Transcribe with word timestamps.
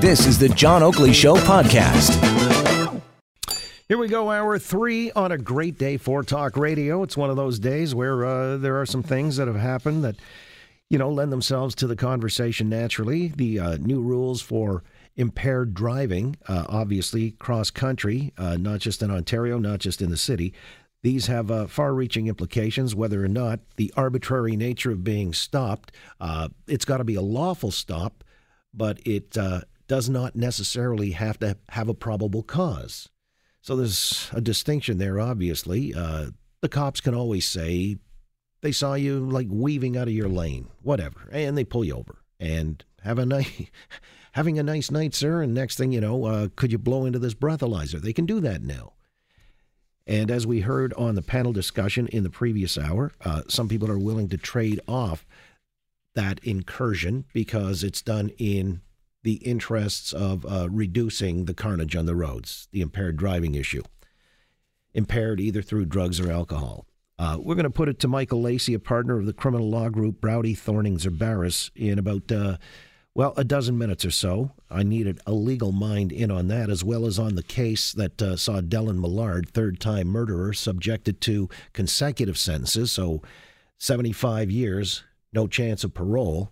This 0.00 0.26
is 0.26 0.38
the 0.38 0.48
John 0.48 0.82
Oakley 0.82 1.12
Show 1.12 1.36
podcast. 1.36 2.12
Here 3.88 3.98
we 3.98 4.08
go, 4.08 4.30
hour 4.30 4.58
three 4.58 5.12
on 5.12 5.32
a 5.32 5.38
great 5.38 5.78
day 5.78 5.96
for 5.96 6.22
talk 6.22 6.56
radio. 6.56 7.02
It's 7.02 7.16
one 7.16 7.30
of 7.30 7.36
those 7.36 7.58
days 7.58 7.94
where 7.94 8.24
uh, 8.24 8.56
there 8.56 8.80
are 8.80 8.86
some 8.86 9.02
things 9.02 9.36
that 9.36 9.46
have 9.46 9.56
happened 9.56 10.04
that, 10.04 10.16
you 10.90 10.98
know, 10.98 11.10
lend 11.10 11.32
themselves 11.32 11.74
to 11.76 11.86
the 11.86 11.96
conversation 11.96 12.68
naturally. 12.68 13.28
The 13.28 13.60
uh, 13.60 13.76
new 13.76 14.00
rules 14.00 14.42
for 14.42 14.82
impaired 15.16 15.74
driving, 15.74 16.36
uh, 16.48 16.64
obviously 16.68 17.32
cross 17.32 17.70
country, 17.70 18.32
uh, 18.36 18.56
not 18.56 18.80
just 18.80 19.02
in 19.02 19.10
Ontario, 19.10 19.58
not 19.58 19.80
just 19.80 20.02
in 20.02 20.10
the 20.10 20.16
city. 20.16 20.52
These 21.02 21.26
have 21.26 21.50
uh, 21.50 21.66
far 21.68 21.94
reaching 21.94 22.26
implications, 22.26 22.94
whether 22.94 23.24
or 23.24 23.28
not 23.28 23.60
the 23.76 23.92
arbitrary 23.96 24.56
nature 24.56 24.90
of 24.90 25.04
being 25.04 25.32
stopped, 25.32 25.92
uh, 26.20 26.48
it's 26.66 26.84
got 26.84 26.96
to 26.96 27.04
be 27.04 27.14
a 27.14 27.22
lawful 27.22 27.70
stop, 27.70 28.24
but 28.72 29.00
it 29.06 29.36
uh, 29.36 29.62
does 29.88 30.08
not 30.08 30.36
necessarily 30.36 31.12
have 31.12 31.38
to 31.38 31.56
have 31.70 31.88
a 31.88 31.94
probable 31.94 32.42
cause. 32.42 33.08
So 33.60 33.76
there's 33.76 34.30
a 34.32 34.40
distinction 34.40 34.98
there, 34.98 35.18
obviously. 35.18 35.94
Uh, 35.94 36.26
the 36.60 36.68
cops 36.68 37.00
can 37.00 37.14
always 37.14 37.46
say 37.46 37.96
they 38.60 38.72
saw 38.72 38.94
you 38.94 39.18
like 39.18 39.48
weaving 39.50 39.96
out 39.96 40.08
of 40.08 40.14
your 40.14 40.28
lane, 40.28 40.68
whatever, 40.82 41.28
and 41.32 41.56
they 41.56 41.64
pull 41.64 41.84
you 41.84 41.96
over 41.96 42.18
and 42.38 42.84
have 43.02 43.18
a 43.18 43.26
nice. 43.26 43.62
Having 44.32 44.58
a 44.58 44.62
nice 44.62 44.90
night, 44.90 45.14
sir, 45.14 45.40
and 45.40 45.54
next 45.54 45.78
thing 45.78 45.92
you 45.92 46.00
know, 46.00 46.26
uh, 46.26 46.48
could 46.56 46.70
you 46.70 46.76
blow 46.76 47.06
into 47.06 47.18
this 47.18 47.32
breathalyzer? 47.32 47.98
They 47.98 48.12
can 48.12 48.26
do 48.26 48.38
that 48.40 48.60
now. 48.60 48.92
And 50.06 50.30
as 50.30 50.46
we 50.46 50.60
heard 50.60 50.92
on 50.92 51.14
the 51.14 51.22
panel 51.22 51.54
discussion 51.54 52.06
in 52.08 52.22
the 52.22 52.28
previous 52.28 52.76
hour, 52.76 53.12
uh, 53.24 53.42
some 53.48 53.66
people 53.66 53.90
are 53.90 53.98
willing 53.98 54.28
to 54.28 54.36
trade 54.36 54.78
off 54.86 55.24
that 56.16 56.40
incursion 56.42 57.24
because 57.32 57.84
it's 57.84 58.02
done 58.02 58.30
in 58.38 58.80
the 59.22 59.34
interests 59.34 60.12
of 60.12 60.44
uh, 60.46 60.68
reducing 60.70 61.44
the 61.44 61.54
carnage 61.54 61.94
on 61.94 62.06
the 62.06 62.16
roads, 62.16 62.68
the 62.72 62.80
impaired 62.80 63.16
driving 63.16 63.54
issue. 63.54 63.82
Impaired 64.94 65.40
either 65.40 65.62
through 65.62 65.86
drugs 65.86 66.18
or 66.18 66.30
alcohol. 66.30 66.86
Uh, 67.18 67.38
we're 67.40 67.54
going 67.54 67.64
to 67.64 67.70
put 67.70 67.88
it 67.88 67.98
to 68.00 68.08
Michael 68.08 68.42
Lacy, 68.42 68.74
a 68.74 68.78
partner 68.78 69.18
of 69.18 69.26
the 69.26 69.32
criminal 69.32 69.70
law 69.70 69.88
group 69.88 70.20
Brauti, 70.20 70.56
Thorning 70.56 70.98
Zibarras, 70.98 71.70
in 71.74 71.98
about 71.98 72.30
uh, 72.30 72.56
well, 73.16 73.32
a 73.38 73.44
dozen 73.44 73.78
minutes 73.78 74.04
or 74.04 74.10
so. 74.10 74.52
I 74.70 74.82
needed 74.82 75.20
a 75.26 75.32
legal 75.32 75.72
mind 75.72 76.12
in 76.12 76.30
on 76.30 76.48
that, 76.48 76.68
as 76.68 76.84
well 76.84 77.06
as 77.06 77.18
on 77.18 77.34
the 77.34 77.42
case 77.42 77.92
that 77.92 78.20
uh, 78.20 78.36
saw 78.36 78.60
Dellen 78.60 79.00
Millard, 79.00 79.48
third 79.48 79.80
time 79.80 80.08
murderer, 80.08 80.52
subjected 80.52 81.22
to 81.22 81.48
consecutive 81.72 82.36
sentences, 82.36 82.92
so 82.92 83.22
75 83.78 84.50
years, 84.50 85.02
no 85.36 85.46
chance 85.46 85.84
of 85.84 85.94
parole. 85.94 86.50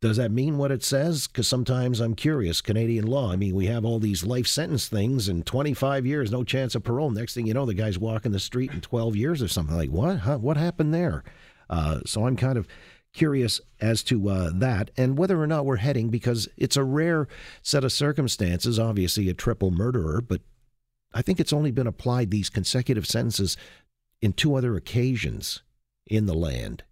Does 0.00 0.16
that 0.16 0.32
mean 0.32 0.58
what 0.58 0.72
it 0.72 0.82
says? 0.82 1.28
Because 1.28 1.46
sometimes 1.46 2.00
I'm 2.00 2.16
curious. 2.16 2.60
Canadian 2.60 3.06
law, 3.06 3.30
I 3.30 3.36
mean, 3.36 3.54
we 3.54 3.66
have 3.66 3.84
all 3.84 4.00
these 4.00 4.24
life 4.24 4.48
sentence 4.48 4.88
things 4.88 5.28
and 5.28 5.46
25 5.46 6.04
years, 6.04 6.32
no 6.32 6.42
chance 6.42 6.74
of 6.74 6.82
parole. 6.82 7.10
Next 7.10 7.34
thing 7.34 7.46
you 7.46 7.54
know, 7.54 7.66
the 7.66 7.74
guy's 7.74 8.00
walking 8.00 8.32
the 8.32 8.40
street 8.40 8.72
in 8.72 8.80
12 8.80 9.14
years 9.14 9.40
or 9.40 9.46
something. 9.46 9.76
Like, 9.76 9.90
what? 9.90 10.20
Huh? 10.20 10.38
What 10.38 10.56
happened 10.56 10.92
there? 10.92 11.22
Uh, 11.70 12.00
so 12.04 12.26
I'm 12.26 12.34
kind 12.34 12.58
of 12.58 12.66
curious 13.12 13.60
as 13.80 14.02
to 14.04 14.28
uh, 14.28 14.50
that 14.54 14.90
and 14.96 15.16
whether 15.16 15.40
or 15.40 15.46
not 15.46 15.66
we're 15.66 15.76
heading, 15.76 16.08
because 16.08 16.48
it's 16.56 16.76
a 16.76 16.82
rare 16.82 17.28
set 17.62 17.84
of 17.84 17.92
circumstances, 17.92 18.80
obviously 18.80 19.28
a 19.28 19.34
triple 19.34 19.70
murderer, 19.70 20.20
but 20.20 20.40
I 21.14 21.22
think 21.22 21.38
it's 21.38 21.52
only 21.52 21.70
been 21.70 21.86
applied 21.86 22.30
these 22.30 22.50
consecutive 22.50 23.06
sentences 23.06 23.56
in 24.20 24.32
two 24.32 24.56
other 24.56 24.74
occasions 24.74 25.62
in 26.06 26.26
the 26.26 26.34
land. 26.34 26.82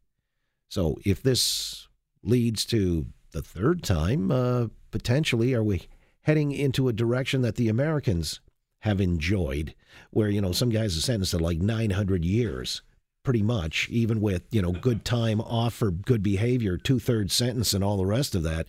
So 0.70 0.98
if 1.04 1.22
this 1.22 1.88
leads 2.22 2.64
to 2.66 3.04
the 3.32 3.42
third 3.42 3.82
time, 3.82 4.30
uh, 4.30 4.68
potentially, 4.90 5.52
are 5.52 5.62
we 5.62 5.88
heading 6.22 6.52
into 6.52 6.88
a 6.88 6.94
direction 6.94 7.42
that 7.42 7.56
the 7.56 7.68
Americans 7.68 8.40
have 8.80 9.00
enjoyed, 9.00 9.74
where, 10.10 10.30
you 10.30 10.40
know, 10.40 10.52
some 10.52 10.70
guys 10.70 10.96
are 10.96 11.02
sentenced 11.02 11.32
to 11.32 11.38
like 11.38 11.58
900 11.58 12.24
years? 12.24 12.80
pretty 13.22 13.42
much, 13.42 13.88
even 13.90 14.20
with, 14.20 14.42
you 14.50 14.62
know, 14.62 14.72
good 14.72 15.04
time 15.04 15.40
off 15.42 15.74
for 15.74 15.90
good 15.90 16.22
behavior, 16.22 16.76
two 16.76 16.98
thirds 16.98 17.34
sentence, 17.34 17.74
and 17.74 17.84
all 17.84 17.96
the 17.96 18.06
rest 18.06 18.34
of 18.34 18.42
that, 18.42 18.66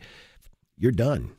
you're 0.78 0.91
done. 0.91 1.31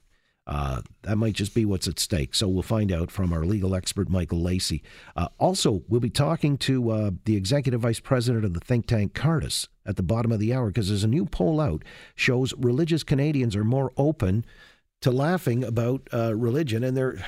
Uh, 0.44 0.82
that 1.02 1.16
might 1.16 1.34
just 1.34 1.54
be 1.54 1.64
what's 1.64 1.86
at 1.86 2.00
stake. 2.00 2.34
So 2.34 2.48
we'll 2.48 2.62
find 2.62 2.90
out 2.90 3.10
from 3.10 3.32
our 3.32 3.44
legal 3.44 3.74
expert, 3.76 4.08
Michael 4.08 4.42
Lacy. 4.42 4.82
Uh, 5.14 5.28
also, 5.38 5.82
we'll 5.88 6.00
be 6.00 6.10
talking 6.10 6.58
to 6.58 6.90
uh, 6.90 7.10
the 7.24 7.36
executive 7.36 7.80
vice 7.80 8.00
president 8.00 8.44
of 8.44 8.52
the 8.52 8.60
think 8.60 8.86
tank 8.86 9.14
Cardus 9.14 9.68
at 9.86 9.96
the 9.96 10.02
bottom 10.02 10.32
of 10.32 10.40
the 10.40 10.52
hour 10.52 10.68
because 10.68 10.88
there's 10.88 11.04
a 11.04 11.08
new 11.08 11.26
poll 11.26 11.60
out 11.60 11.84
shows 12.16 12.52
religious 12.58 13.04
Canadians 13.04 13.54
are 13.54 13.64
more 13.64 13.92
open 13.96 14.44
to 15.00 15.10
laughing 15.10 15.62
about 15.62 16.08
uh, 16.12 16.34
religion 16.34 16.82
and 16.82 16.96
they're 16.96 17.24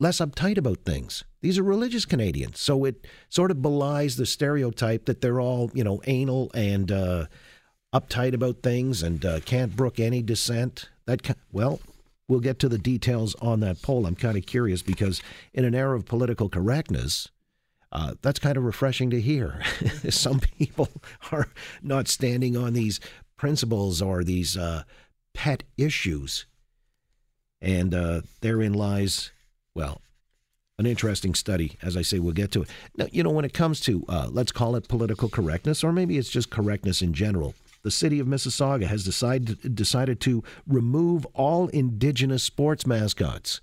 less 0.00 0.18
uptight 0.18 0.58
about 0.58 0.78
things. 0.84 1.22
These 1.40 1.58
are 1.58 1.62
religious 1.62 2.04
Canadians, 2.04 2.60
so 2.60 2.84
it 2.84 3.06
sort 3.28 3.52
of 3.52 3.62
belies 3.62 4.16
the 4.16 4.26
stereotype 4.26 5.06
that 5.06 5.20
they're 5.20 5.40
all, 5.40 5.70
you 5.74 5.84
know, 5.84 6.00
anal 6.06 6.50
and 6.54 6.90
uh, 6.90 7.26
uptight 7.94 8.34
about 8.34 8.62
things 8.62 9.02
and 9.02 9.24
uh, 9.24 9.40
can't 9.40 9.76
brook 9.76 10.00
any 10.00 10.22
dissent. 10.22 10.88
That 11.06 11.36
well, 11.52 11.80
we'll 12.28 12.40
get 12.40 12.58
to 12.60 12.68
the 12.68 12.78
details 12.78 13.34
on 13.40 13.60
that 13.60 13.82
poll. 13.82 14.06
I'm 14.06 14.16
kind 14.16 14.36
of 14.36 14.46
curious 14.46 14.82
because 14.82 15.22
in 15.52 15.64
an 15.64 15.74
era 15.74 15.96
of 15.96 16.06
political 16.06 16.48
correctness, 16.48 17.28
uh, 17.90 18.14
that's 18.22 18.38
kind 18.38 18.56
of 18.56 18.64
refreshing 18.64 19.10
to 19.10 19.20
hear. 19.20 19.62
Some 20.08 20.40
people 20.40 20.88
are 21.32 21.48
not 21.82 22.08
standing 22.08 22.56
on 22.56 22.72
these 22.72 23.00
principles 23.36 24.00
or 24.00 24.24
these 24.24 24.56
uh, 24.56 24.84
pet 25.34 25.64
issues, 25.76 26.46
and 27.60 27.94
uh, 27.94 28.22
therein 28.40 28.72
lies 28.72 29.30
well, 29.74 30.00
an 30.78 30.86
interesting 30.86 31.34
study. 31.34 31.76
As 31.82 31.96
I 31.96 32.02
say, 32.02 32.18
we'll 32.18 32.32
get 32.32 32.50
to 32.52 32.62
it. 32.62 32.70
Now, 32.96 33.06
you 33.10 33.22
know, 33.22 33.30
when 33.30 33.44
it 33.44 33.54
comes 33.54 33.80
to, 33.80 34.04
uh, 34.08 34.28
let's 34.30 34.52
call 34.52 34.76
it 34.76 34.88
political 34.88 35.28
correctness, 35.28 35.82
or 35.84 35.92
maybe 35.92 36.18
it's 36.18 36.28
just 36.28 36.50
correctness 36.50 37.02
in 37.02 37.12
general, 37.12 37.54
the 37.82 37.90
city 37.90 38.20
of 38.20 38.26
Mississauga 38.26 38.84
has 38.86 39.04
decided, 39.04 39.74
decided 39.74 40.20
to 40.20 40.42
remove 40.66 41.26
all 41.34 41.68
indigenous 41.68 42.44
sports 42.44 42.86
mascots. 42.86 43.60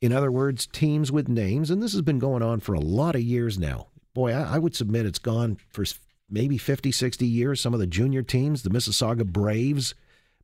In 0.00 0.12
other 0.12 0.32
words, 0.32 0.66
teams 0.66 1.10
with 1.10 1.28
names, 1.28 1.70
and 1.70 1.82
this 1.82 1.92
has 1.92 2.02
been 2.02 2.18
going 2.18 2.42
on 2.42 2.60
for 2.60 2.74
a 2.74 2.80
lot 2.80 3.14
of 3.14 3.22
years 3.22 3.58
now. 3.58 3.88
Boy, 4.14 4.32
I, 4.32 4.56
I 4.56 4.58
would 4.58 4.74
submit 4.74 5.06
it's 5.06 5.18
gone 5.18 5.58
for 5.70 5.84
maybe 6.28 6.58
50, 6.58 6.92
60 6.92 7.26
years. 7.26 7.60
Some 7.60 7.72
of 7.72 7.80
the 7.80 7.86
junior 7.86 8.22
teams, 8.22 8.62
the 8.62 8.70
Mississauga 8.70 9.24
Braves, 9.24 9.94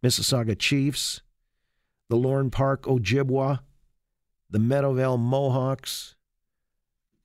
Mississauga 0.02 0.56
Chiefs, 0.58 1.22
the 2.08 2.16
Lorne 2.16 2.50
Park 2.50 2.82
Ojibwa, 2.82 3.60
the 4.48 4.58
Meadowvale 4.58 5.18
Mohawks. 5.18 6.14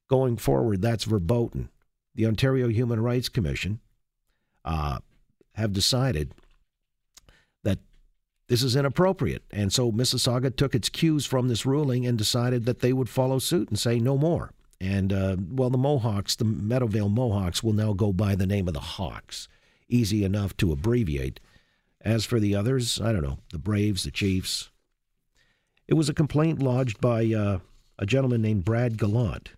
Going 0.09 0.37
forward, 0.37 0.81
that's 0.81 1.05
verboten. 1.05 1.69
The 2.15 2.25
Ontario 2.27 2.67
Human 2.67 3.01
Rights 3.01 3.29
Commission 3.29 3.79
uh, 4.65 4.99
have 5.53 5.73
decided 5.73 6.33
that 7.63 7.79
this 8.47 8.63
is 8.63 8.75
inappropriate. 8.75 9.43
And 9.51 9.71
so 9.71 9.91
Mississauga 9.91 10.55
took 10.55 10.75
its 10.75 10.89
cues 10.89 11.25
from 11.25 11.47
this 11.47 11.65
ruling 11.65 12.05
and 12.05 12.17
decided 12.17 12.65
that 12.65 12.79
they 12.79 12.93
would 12.93 13.09
follow 13.09 13.39
suit 13.39 13.69
and 13.69 13.79
say 13.79 13.99
no 13.99 14.17
more. 14.17 14.51
And, 14.81 15.13
uh, 15.13 15.37
well, 15.39 15.69
the 15.69 15.77
Mohawks, 15.77 16.35
the 16.35 16.45
Meadowvale 16.45 17.11
Mohawks, 17.11 17.63
will 17.63 17.73
now 17.73 17.93
go 17.93 18.11
by 18.11 18.35
the 18.35 18.47
name 18.47 18.67
of 18.67 18.73
the 18.73 18.79
Hawks. 18.81 19.47
Easy 19.87 20.23
enough 20.23 20.57
to 20.57 20.71
abbreviate. 20.71 21.39
As 22.01 22.25
for 22.25 22.39
the 22.39 22.53
others, 22.53 22.99
I 22.99 23.13
don't 23.13 23.23
know, 23.23 23.39
the 23.51 23.59
Braves, 23.59 24.03
the 24.03 24.11
Chiefs, 24.11 24.71
it 25.87 25.93
was 25.93 26.09
a 26.09 26.13
complaint 26.13 26.61
lodged 26.61 26.99
by 26.99 27.31
uh, 27.33 27.59
a 27.97 28.05
gentleman 28.05 28.41
named 28.41 28.65
Brad 28.65 28.97
Gallant, 28.97 29.51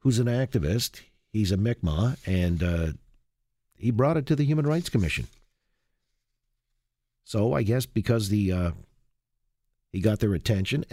who's 0.00 0.18
an 0.18 0.26
activist. 0.26 1.00
He's 1.32 1.52
a 1.52 1.56
Mi'kmaq, 1.56 2.18
and 2.26 2.62
uh, 2.62 2.86
he 3.78 3.90
brought 3.90 4.16
it 4.16 4.26
to 4.26 4.36
the 4.36 4.44
Human 4.44 4.66
Rights 4.66 4.88
Commission. 4.88 5.26
So 7.24 7.52
I 7.52 7.62
guess 7.62 7.86
because 7.86 8.28
the 8.28 8.52
uh, 8.52 8.70
he 9.92 10.00
got 10.00 10.18
their 10.20 10.34
attention, 10.34 10.84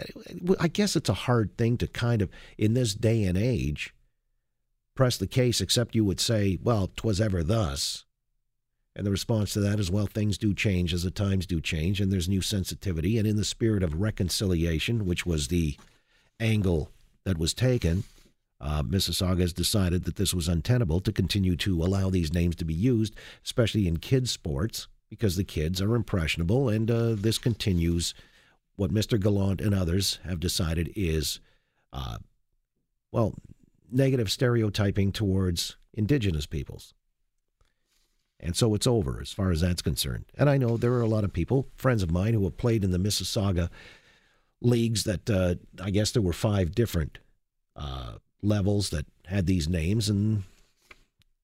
I 0.60 0.68
guess 0.68 0.96
it's 0.96 1.08
a 1.08 1.14
hard 1.14 1.56
thing 1.56 1.76
to 1.78 1.86
kind 1.86 2.22
of 2.22 2.30
in 2.56 2.74
this 2.74 2.94
day 2.94 3.24
and 3.24 3.36
age 3.36 3.94
press 4.94 5.16
the 5.16 5.26
case. 5.26 5.60
Except 5.60 5.94
you 5.94 6.04
would 6.04 6.20
say, 6.20 6.58
"Well, 6.62 6.90
'twas 6.96 7.20
ever 7.20 7.42
thus." 7.42 8.04
And 8.94 9.06
the 9.06 9.10
response 9.10 9.52
to 9.52 9.60
that 9.60 9.78
is 9.78 9.90
well, 9.90 10.06
things 10.06 10.38
do 10.38 10.54
change 10.54 10.94
as 10.94 11.02
the 11.02 11.10
times 11.10 11.44
do 11.44 11.60
change, 11.60 12.00
and 12.00 12.10
there's 12.10 12.30
new 12.30 12.40
sensitivity. 12.40 13.18
And 13.18 13.26
in 13.26 13.36
the 13.36 13.44
spirit 13.44 13.82
of 13.82 14.00
reconciliation, 14.00 15.04
which 15.04 15.26
was 15.26 15.48
the 15.48 15.76
angle 16.40 16.90
that 17.24 17.36
was 17.36 17.52
taken, 17.52 18.04
uh, 18.60 18.82
Mississauga 18.82 19.40
has 19.40 19.52
decided 19.52 20.04
that 20.04 20.16
this 20.16 20.32
was 20.32 20.48
untenable 20.48 21.00
to 21.00 21.12
continue 21.12 21.56
to 21.56 21.82
allow 21.82 22.10
these 22.10 22.32
names 22.32 22.56
to 22.56 22.64
be 22.64 22.74
used, 22.74 23.14
especially 23.44 23.86
in 23.86 23.98
kids' 23.98 24.30
sports, 24.30 24.88
because 25.10 25.36
the 25.36 25.44
kids 25.44 25.80
are 25.80 25.94
impressionable, 25.94 26.68
and 26.68 26.90
uh, 26.90 27.14
this 27.14 27.38
continues 27.38 28.14
what 28.76 28.92
Mr. 28.92 29.20
Gallant 29.20 29.60
and 29.60 29.74
others 29.74 30.18
have 30.24 30.40
decided 30.40 30.92
is, 30.96 31.40
uh, 31.92 32.18
well, 33.12 33.34
negative 33.90 34.30
stereotyping 34.30 35.12
towards 35.12 35.76
indigenous 35.94 36.46
peoples. 36.46 36.94
And 38.38 38.54
so 38.54 38.74
it's 38.74 38.86
over 38.86 39.18
as 39.20 39.32
far 39.32 39.50
as 39.50 39.62
that's 39.62 39.80
concerned. 39.80 40.26
And 40.36 40.50
I 40.50 40.58
know 40.58 40.76
there 40.76 40.92
are 40.92 41.00
a 41.00 41.08
lot 41.08 41.24
of 41.24 41.32
people, 41.32 41.68
friends 41.76 42.02
of 42.02 42.10
mine, 42.10 42.34
who 42.34 42.44
have 42.44 42.58
played 42.58 42.84
in 42.84 42.90
the 42.90 42.98
Mississauga 42.98 43.70
leagues 44.60 45.04
that 45.04 45.30
uh, 45.30 45.54
I 45.82 45.90
guess 45.90 46.10
there 46.10 46.22
were 46.22 46.34
five 46.34 46.74
different 46.74 47.18
uh, 47.74 48.14
levels 48.42 48.90
that 48.90 49.06
had 49.26 49.46
these 49.46 49.68
names, 49.68 50.08
and 50.08 50.44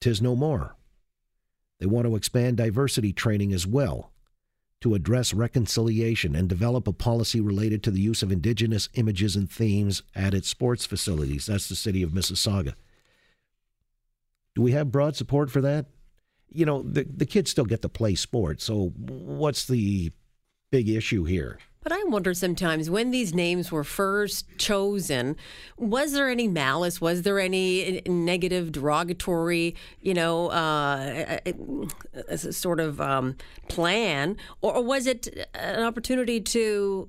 tis 0.01 0.23
no 0.23 0.37
more. 0.37 0.77
They 1.79 1.87
want 1.87 2.07
to 2.07 2.17
expand 2.17 2.59
diversity 2.59 3.13
training 3.13 3.53
as 3.53 3.67
well 3.67 4.13
to 4.83 4.95
address 4.95 5.33
reconciliation 5.33 6.35
and 6.35 6.49
develop 6.49 6.89
a 6.89 6.93
policy 6.93 7.41
related 7.41 7.83
to 7.85 7.91
the 7.91 8.01
use 8.01 8.23
of 8.23 8.33
indigenous 8.33 8.89
images 8.95 9.37
and 9.37 9.51
themes 9.51 10.03
at 10.15 10.35
its 10.35 10.49
sports 10.49 10.87
facilities. 10.87 11.47
That's 11.47 11.69
the 11.69 11.77
city 11.77 12.03
of 12.03 12.11
Mississauga. 12.11 12.75
Do 14.55 14.63
we 14.63 14.73
have 14.73 14.93
broad 14.93 15.17
support 15.17 15.51
for 15.51 15.61
that? 15.61 15.87
You 16.51 16.67
know, 16.67 16.83
the, 16.83 17.05
the 17.05 17.27
kids 17.27 17.51
still 17.51 17.65
get 17.65 17.81
to 17.83 17.89
play 17.89 18.15
sports, 18.15 18.65
so 18.65 18.93
what's 18.97 19.65
the 19.67 20.13
big 20.71 20.89
issue 20.89 21.25
here? 21.25 21.59
But 21.83 21.93
I 21.93 22.03
wonder 22.05 22.33
sometimes 22.33 22.89
when 22.89 23.11
these 23.11 23.35
names 23.35 23.73
were 23.73 23.83
first 23.83 24.47
chosen, 24.57 25.37
was 25.77 26.13
there 26.13 26.31
any 26.31 26.47
malice? 26.47 27.01
Was 27.01 27.23
there 27.23 27.41
any 27.41 28.03
negative, 28.07 28.71
derogatory, 28.71 29.75
you 30.01 30.15
know, 30.15 30.49
uh, 30.49 31.39
sort 32.37 32.79
of 32.79 33.01
um, 33.01 33.37
plan, 33.69 34.37
or, 34.61 34.77
or 34.77 34.85
was 34.85 35.07
it 35.07 35.47
an 35.55 35.83
opportunity 35.83 36.41
to 36.41 37.09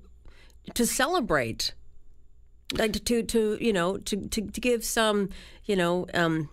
to 0.73 0.85
celebrate? 0.87 1.73
Like 2.75 2.93
to, 3.05 3.21
to 3.21 3.57
you 3.61 3.73
know 3.73 3.97
to, 3.97 4.27
to, 4.29 4.41
to 4.41 4.61
give 4.61 4.83
some 4.83 5.29
you 5.65 5.75
know 5.75 6.07
um, 6.15 6.49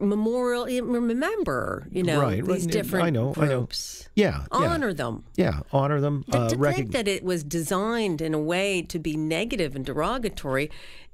memorial 0.00 0.64
remember 0.66 1.86
you 1.90 2.02
know 2.02 2.20
right, 2.20 2.44
these 2.44 2.66
different 2.66 3.06
I 3.06 3.10
know, 3.10 3.32
groups 3.32 4.02
I 4.16 4.20
know. 4.20 4.26
yeah 4.28 4.44
honor 4.50 4.88
yeah. 4.88 4.94
them. 4.94 5.24
Yeah 5.36 5.60
honor 5.72 6.00
them 6.00 6.24
to, 6.30 6.38
uh, 6.38 6.48
to 6.50 6.72
think 6.72 6.92
that 6.92 7.08
it 7.08 7.22
was 7.22 7.44
designed 7.44 8.20
in 8.20 8.34
a 8.34 8.38
way 8.38 8.82
to 8.82 8.98
be 8.98 9.16
negative 9.16 9.76
and 9.76 9.84
derogatory 9.84 10.70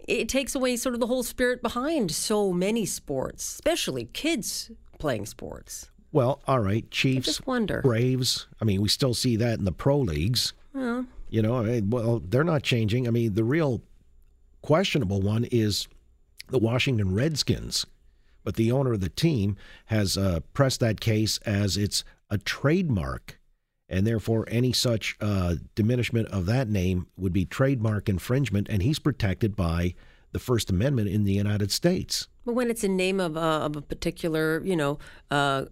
it 0.08 0.28
takes 0.28 0.54
away 0.54 0.76
sort 0.76 0.94
of 0.94 1.00
the 1.00 1.06
whole 1.06 1.22
spirit 1.22 1.62
behind 1.62 2.10
so 2.10 2.52
many 2.52 2.86
sports 2.86 3.44
especially 3.54 4.06
kids 4.12 4.70
playing 4.98 5.26
sports. 5.26 5.90
Well 6.12 6.40
all 6.46 6.60
right 6.60 6.90
chiefs 6.90 7.28
I 7.28 7.30
just 7.30 7.46
wonder. 7.46 7.80
Braves 7.82 8.46
i 8.60 8.64
mean 8.64 8.80
we 8.82 8.88
still 8.88 9.14
see 9.14 9.36
that 9.36 9.58
in 9.58 9.64
the 9.64 9.72
pro 9.72 9.98
leagues. 9.98 10.52
Well, 10.72 11.06
you 11.28 11.42
know 11.42 11.56
I 11.58 11.62
mean, 11.64 11.90
well 11.90 12.20
they're 12.20 12.44
not 12.44 12.62
changing. 12.62 13.06
I 13.06 13.10
mean 13.10 13.34
the 13.34 13.44
real 13.44 13.82
questionable 14.62 15.20
one 15.22 15.44
is 15.44 15.88
the 16.48 16.58
washington 16.58 17.14
redskins 17.14 17.86
but 18.44 18.56
the 18.56 18.72
owner 18.72 18.92
of 18.92 19.00
the 19.00 19.08
team 19.08 19.56
has 19.86 20.16
uh, 20.16 20.40
pressed 20.52 20.80
that 20.80 21.00
case 21.00 21.38
as 21.38 21.76
it's 21.76 22.04
a 22.30 22.38
trademark, 22.38 23.38
and 23.88 24.06
therefore 24.06 24.46
any 24.48 24.72
such 24.72 25.16
uh, 25.20 25.56
diminishment 25.74 26.28
of 26.28 26.46
that 26.46 26.68
name 26.68 27.06
would 27.16 27.32
be 27.32 27.44
trademark 27.44 28.08
infringement, 28.08 28.68
and 28.68 28.82
he's 28.82 28.98
protected 28.98 29.56
by 29.56 29.94
the 30.32 30.38
First 30.38 30.70
Amendment 30.70 31.08
in 31.08 31.24
the 31.24 31.32
United 31.32 31.72
States. 31.72 32.28
But 32.44 32.54
when 32.54 32.70
it's 32.70 32.84
a 32.84 32.88
name 32.88 33.20
of 33.20 33.36
a, 33.36 33.40
of 33.40 33.76
a 33.76 33.82
particular, 33.82 34.62
you 34.64 34.76
know, 34.76 34.98
uh, 35.30 35.66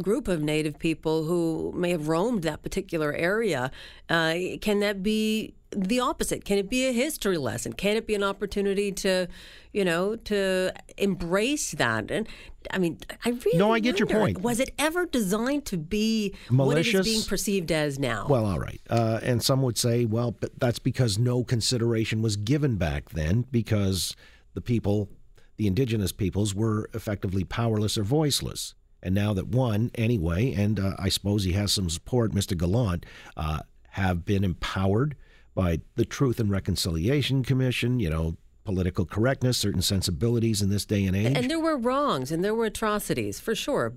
group 0.00 0.28
of 0.28 0.42
Native 0.42 0.78
people 0.78 1.24
who 1.24 1.72
may 1.74 1.90
have 1.90 2.08
roamed 2.08 2.42
that 2.44 2.62
particular 2.62 3.12
area, 3.12 3.70
uh, 4.08 4.34
can 4.60 4.80
that 4.80 5.02
be 5.02 5.54
the 5.70 6.00
opposite? 6.00 6.44
Can 6.44 6.58
it 6.58 6.70
be 6.70 6.86
a 6.86 6.92
history 6.92 7.38
lesson? 7.38 7.72
Can 7.72 7.96
it 7.96 8.06
be 8.06 8.14
an 8.14 8.22
opportunity 8.22 8.92
to, 8.92 9.26
you 9.72 9.84
know, 9.84 10.16
to 10.16 10.72
embrace 10.96 11.72
that? 11.72 12.10
And 12.10 12.28
I 12.70 12.78
mean, 12.78 12.98
I 13.24 13.30
really 13.30 13.58
no, 13.58 13.72
I 13.72 13.80
get 13.80 14.00
wonder, 14.00 14.14
your 14.14 14.20
point. 14.20 14.40
Was 14.42 14.60
it 14.60 14.70
ever 14.78 15.06
designed 15.06 15.66
to 15.66 15.76
be 15.76 16.34
Malicious? 16.50 16.94
what 16.94 17.04
it 17.04 17.08
is 17.08 17.14
being 17.14 17.28
perceived 17.28 17.72
as 17.72 17.98
now? 17.98 18.26
Well, 18.28 18.46
all 18.46 18.58
right, 18.58 18.80
uh, 18.88 19.20
and 19.22 19.42
some 19.42 19.62
would 19.62 19.76
say, 19.76 20.04
well, 20.04 20.30
but 20.30 20.58
that's 20.58 20.78
because 20.78 21.18
no 21.18 21.42
consideration 21.42 22.22
was 22.22 22.36
given 22.36 22.76
back 22.76 23.10
then 23.10 23.44
because 23.50 24.14
the 24.54 24.60
people 24.60 25.08
the 25.56 25.66
indigenous 25.66 26.12
peoples 26.12 26.54
were 26.54 26.88
effectively 26.94 27.44
powerless 27.44 27.96
or 27.96 28.02
voiceless. 28.02 28.74
And 29.02 29.14
now 29.14 29.32
that 29.34 29.48
one, 29.48 29.90
anyway, 29.94 30.52
and 30.52 30.80
uh, 30.80 30.94
I 30.98 31.08
suppose 31.08 31.44
he 31.44 31.52
has 31.52 31.72
some 31.72 31.88
support, 31.90 32.32
Mr. 32.32 32.56
Gallant, 32.56 33.06
uh, 33.36 33.60
have 33.90 34.24
been 34.24 34.44
empowered 34.44 35.16
by 35.54 35.80
the 35.94 36.04
Truth 36.04 36.40
and 36.40 36.50
Reconciliation 36.50 37.42
Commission, 37.42 38.00
you 38.00 38.10
know, 38.10 38.36
political 38.64 39.06
correctness, 39.06 39.56
certain 39.56 39.80
sensibilities 39.80 40.60
in 40.60 40.68
this 40.68 40.84
day 40.84 41.04
and 41.04 41.16
age. 41.16 41.36
And 41.36 41.50
there 41.50 41.60
were 41.60 41.78
wrongs 41.78 42.32
and 42.32 42.44
there 42.44 42.54
were 42.54 42.66
atrocities, 42.66 43.40
for 43.40 43.54
sure. 43.54 43.94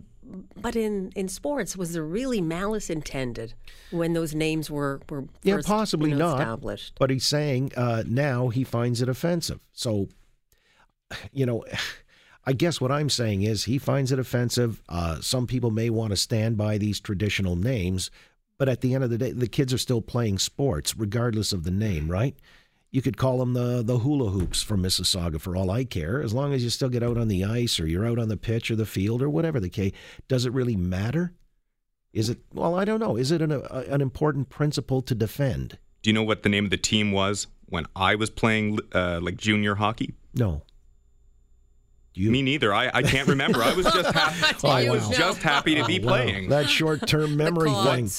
But 0.55 0.75
in, 0.75 1.11
in 1.15 1.27
sports, 1.27 1.75
was 1.75 1.93
there 1.93 2.03
really 2.03 2.39
malice 2.39 2.89
intended 2.89 3.55
when 3.89 4.13
those 4.13 4.35
names 4.35 4.69
were, 4.69 5.01
were 5.09 5.21
first, 5.21 5.33
yeah, 5.43 5.59
possibly 5.65 6.11
you 6.11 6.15
know, 6.15 6.29
not. 6.29 6.39
established? 6.39 6.93
But 6.99 7.09
he's 7.09 7.25
saying 7.25 7.71
uh, 7.75 8.03
now 8.05 8.49
he 8.49 8.63
finds 8.63 9.01
it 9.01 9.09
offensive. 9.09 9.59
So 9.73 10.07
you 11.31 11.45
know, 11.45 11.65
I 12.45 12.53
guess 12.53 12.81
what 12.81 12.91
I'm 12.91 13.09
saying 13.09 13.43
is 13.43 13.65
he 13.65 13.77
finds 13.77 14.11
it 14.11 14.19
offensive. 14.19 14.81
Uh, 14.89 15.21
some 15.21 15.47
people 15.47 15.71
may 15.71 15.89
want 15.89 16.11
to 16.11 16.17
stand 16.17 16.57
by 16.57 16.77
these 16.77 16.99
traditional 16.99 17.55
names, 17.55 18.09
but 18.57 18.69
at 18.69 18.81
the 18.81 18.95
end 18.95 19.03
of 19.03 19.09
the 19.09 19.17
day, 19.17 19.31
the 19.31 19.47
kids 19.47 19.73
are 19.73 19.77
still 19.77 20.01
playing 20.01 20.39
sports, 20.39 20.97
regardless 20.97 21.53
of 21.53 21.63
the 21.63 21.71
name, 21.71 22.09
right? 22.09 22.35
You 22.91 23.01
could 23.03 23.17
call 23.17 23.37
them 23.37 23.53
the 23.53 23.83
the 23.83 23.99
hula 23.99 24.31
hoops 24.31 24.63
from 24.63 24.81
Mississauga 24.81 25.39
for 25.39 25.55
all 25.55 25.69
I 25.69 25.83
care, 25.83 26.23
as 26.23 26.33
long 26.33 26.53
as 26.53 26.63
you 26.63 26.71
still 26.71 26.89
get 26.89 27.03
out 27.03 27.19
on 27.19 27.27
the 27.27 27.43
ice 27.43 27.79
or 27.79 27.85
you're 27.85 28.07
out 28.07 28.17
on 28.17 28.29
the 28.29 28.37
pitch 28.37 28.71
or 28.71 28.75
the 28.75 28.85
field 28.85 29.21
or 29.21 29.29
whatever 29.29 29.59
the 29.59 29.69
case. 29.69 29.91
Does 30.27 30.45
it 30.45 30.53
really 30.53 30.75
matter? 30.75 31.33
Is 32.13 32.29
it? 32.29 32.39
Well, 32.51 32.73
I 32.73 32.85
don't 32.85 32.99
know. 32.99 33.15
Is 33.15 33.31
it 33.31 33.43
an 33.43 33.51
a, 33.51 33.59
an 33.89 34.01
important 34.01 34.49
principle 34.49 35.03
to 35.03 35.13
defend? 35.13 35.77
Do 36.01 36.09
you 36.09 36.13
know 36.13 36.23
what 36.23 36.41
the 36.41 36.49
name 36.49 36.63
of 36.63 36.71
the 36.71 36.77
team 36.77 37.11
was 37.11 37.45
when 37.67 37.85
I 37.95 38.15
was 38.15 38.31
playing 38.31 38.79
uh, 38.93 39.19
like 39.21 39.37
junior 39.37 39.75
hockey? 39.75 40.15
No. 40.33 40.63
You... 42.19 42.31
Me 42.31 42.41
neither. 42.41 42.73
I, 42.73 42.91
I 42.93 43.01
can't 43.01 43.27
remember. 43.27 43.63
I 43.63 43.73
was 43.73 43.85
just 43.85 44.11
happy. 44.13 44.57
Oh, 44.63 44.69
I 44.69 44.89
was 44.89 45.07
wow. 45.07 45.11
just 45.13 45.41
happy 45.41 45.75
to 45.75 45.85
be 45.85 45.99
Oh, 46.01 46.05
wow. 46.05 46.09
playing. 46.11 46.49
That 46.49 46.69
short-term 46.69 47.37
memory 47.45 47.71
thing. 47.71 48.09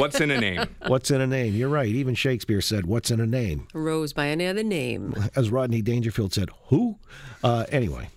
What's 0.00 0.20
in 0.20 0.30
a 0.30 0.40
name? 0.40 0.66
What's 0.86 1.10
in 1.10 1.20
a 1.20 1.26
name? 1.26 1.54
You're 1.54 1.68
right. 1.68 1.88
Even 1.88 2.14
Shakespeare 2.14 2.60
said, 2.60 2.86
"What's 2.86 3.10
in 3.10 3.20
a 3.20 3.26
name?" 3.26 3.68
Rose 3.74 4.12
by 4.12 4.28
any 4.28 4.46
other 4.46 4.62
name. 4.62 5.14
As 5.36 5.50
Rodney 5.50 5.82
Dangerfield 5.82 6.32
said, 6.32 6.48
"Who?" 6.68 6.98
Uh, 7.44 7.66
anyway, 7.70 8.08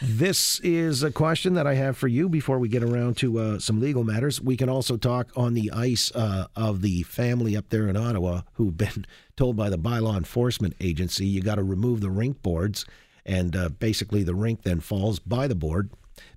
this 0.00 0.58
is 0.60 1.02
a 1.02 1.10
question 1.12 1.54
that 1.54 1.66
I 1.66 1.74
have 1.74 1.96
for 1.96 2.08
you 2.08 2.28
before 2.28 2.58
we 2.58 2.68
get 2.68 2.82
around 2.82 3.16
to 3.18 3.38
uh, 3.38 3.58
some 3.58 3.80
legal 3.80 4.02
matters. 4.04 4.40
We 4.40 4.56
can 4.56 4.68
also 4.68 4.96
talk 4.96 5.30
on 5.36 5.54
the 5.54 5.70
ice 5.72 6.10
uh, 6.14 6.46
of 6.56 6.82
the 6.82 7.02
family 7.04 7.56
up 7.56 7.68
there 7.68 7.86
in 7.88 7.96
Ottawa 7.96 8.42
who've 8.54 8.76
been 8.76 9.06
told 9.36 9.56
by 9.56 9.70
the 9.70 9.78
bylaw 9.78 10.16
enforcement 10.16 10.74
agency 10.80 11.26
you 11.26 11.40
got 11.40 11.54
to 11.56 11.62
remove 11.62 12.00
the 12.00 12.10
rink 12.10 12.42
boards, 12.42 12.84
and 13.24 13.56
uh, 13.56 13.68
basically 13.68 14.22
the 14.22 14.34
rink 14.34 14.62
then 14.62 14.80
falls 14.80 15.18
by 15.18 15.46
the 15.46 15.54
board 15.54 15.90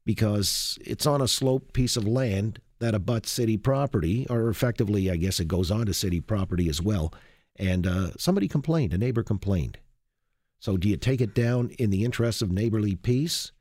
because 0.06 0.78
it's 0.82 1.06
on 1.06 1.22
a 1.22 1.28
sloped 1.28 1.74
piece 1.74 1.98
of 1.98 2.08
land 2.08 2.60
that 2.80 2.94
abuts 2.94 3.32
city 3.32 3.58
property, 3.58 4.28
or 4.30 4.50
effectively, 4.50 5.10
I 5.10 5.16
guess 5.16 5.40
it 5.40 5.48
goes 5.48 5.72
on 5.72 5.86
to 5.86 5.94
city 5.94 6.20
property 6.20 6.70
as 6.70 6.82
well. 6.82 7.14
And 7.56 7.88
uh, 7.88 8.12
somebody 8.18 8.48
complained, 8.48 8.94
a 8.94 8.98
neighbor 8.98 9.24
complained. 9.24 9.78
So, 10.60 10.78
do 10.78 10.90
you 10.90 10.98
take 10.98 11.22
it 11.22 11.34
down 11.34 11.70
in 11.80 11.90
the 11.90 12.04
interest 12.04 12.42
of 12.42 12.52
neighborly 12.52 12.96
peace? 12.96 13.52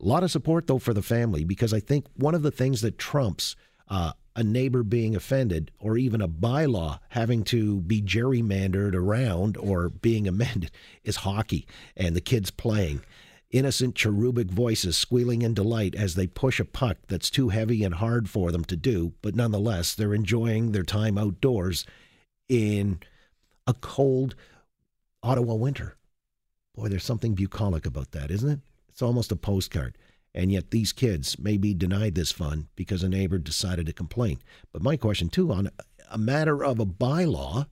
A 0.00 0.06
lot 0.06 0.22
of 0.22 0.30
support, 0.30 0.66
though, 0.66 0.78
for 0.78 0.94
the 0.94 1.02
family, 1.02 1.44
because 1.44 1.74
I 1.74 1.80
think 1.80 2.06
one 2.16 2.34
of 2.34 2.42
the 2.42 2.50
things 2.50 2.80
that 2.80 2.98
trumps 2.98 3.54
uh, 3.88 4.12
a 4.36 4.42
neighbor 4.42 4.82
being 4.82 5.14
offended 5.14 5.70
or 5.78 5.96
even 5.96 6.20
a 6.20 6.28
bylaw 6.28 6.98
having 7.10 7.44
to 7.44 7.80
be 7.82 8.02
gerrymandered 8.02 8.94
around 8.94 9.56
or 9.56 9.88
being 9.88 10.26
amended 10.28 10.70
is 11.04 11.16
hockey 11.16 11.66
and 11.96 12.16
the 12.16 12.20
kids 12.20 12.50
playing. 12.50 13.00
Innocent 13.50 13.94
cherubic 13.94 14.50
voices 14.50 14.96
squealing 14.96 15.42
in 15.42 15.54
delight 15.54 15.94
as 15.94 16.16
they 16.16 16.26
push 16.26 16.58
a 16.58 16.64
puck 16.64 16.96
that's 17.06 17.30
too 17.30 17.50
heavy 17.50 17.84
and 17.84 17.94
hard 17.94 18.28
for 18.28 18.50
them 18.50 18.64
to 18.64 18.76
do, 18.76 19.12
but 19.22 19.36
nonetheless, 19.36 19.94
they're 19.94 20.14
enjoying 20.14 20.72
their 20.72 20.82
time 20.82 21.16
outdoors 21.16 21.86
in 22.48 22.98
a 23.66 23.74
cold 23.74 24.34
Ottawa 25.22 25.54
winter. 25.54 25.96
Boy, 26.74 26.88
there's 26.88 27.04
something 27.04 27.34
bucolic 27.34 27.86
about 27.86 28.10
that, 28.10 28.30
isn't 28.30 28.50
it? 28.50 28.60
It's 28.88 29.02
almost 29.02 29.32
a 29.32 29.36
postcard. 29.36 29.96
And 30.34 30.50
yet 30.50 30.70
these 30.70 30.92
kids 30.92 31.38
may 31.38 31.56
be 31.56 31.74
denied 31.74 32.16
this 32.16 32.32
fun 32.32 32.68
because 32.74 33.02
a 33.02 33.08
neighbor 33.08 33.38
decided 33.38 33.86
to 33.86 33.92
complain. 33.92 34.38
But 34.72 34.82
my 34.82 34.96
question, 34.96 35.28
too, 35.28 35.52
on 35.52 35.70
a 36.10 36.18
matter 36.18 36.64
of 36.64 36.80
a 36.80 36.86
bylaw, 36.86 37.66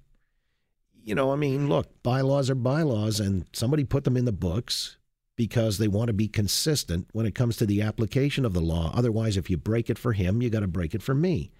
you 1.04 1.16
know, 1.16 1.32
I 1.32 1.36
mean, 1.36 1.68
look, 1.68 2.02
bylaws 2.04 2.48
are 2.48 2.54
bylaws, 2.54 3.18
and 3.18 3.46
somebody 3.52 3.82
put 3.82 4.04
them 4.04 4.16
in 4.16 4.24
the 4.24 4.32
books 4.32 4.96
because 5.34 5.78
they 5.78 5.88
want 5.88 6.06
to 6.06 6.12
be 6.12 6.28
consistent 6.28 7.08
when 7.12 7.26
it 7.26 7.34
comes 7.34 7.56
to 7.56 7.66
the 7.66 7.82
application 7.82 8.44
of 8.44 8.52
the 8.52 8.60
law. 8.60 8.92
Otherwise, 8.94 9.36
if 9.36 9.50
you 9.50 9.56
break 9.56 9.90
it 9.90 9.98
for 9.98 10.12
him, 10.12 10.40
you 10.40 10.48
got 10.48 10.60
to 10.60 10.68
break 10.68 10.94
it 10.94 11.02
for 11.02 11.14
me. 11.14 11.50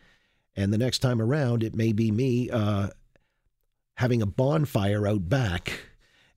And 0.54 0.72
the 0.72 0.78
next 0.78 1.00
time 1.00 1.20
around, 1.20 1.64
it 1.64 1.74
may 1.74 1.92
be 1.92 2.12
me 2.12 2.50
uh, 2.50 2.90
having 3.94 4.22
a 4.22 4.26
bonfire 4.26 5.08
out 5.08 5.28
back 5.28 5.72